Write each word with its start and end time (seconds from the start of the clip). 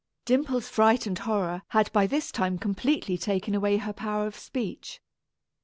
Dimple's 0.25 0.67
fright 0.67 1.05
and 1.05 1.15
horror 1.19 1.61
had 1.67 1.93
by 1.93 2.07
this 2.07 2.31
time 2.31 2.57
completely 2.57 3.19
taken 3.19 3.53
away 3.53 3.77
her 3.77 3.93
power 3.93 4.25
of 4.25 4.35
speech. 4.35 4.99